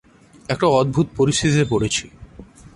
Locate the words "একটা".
0.49-0.67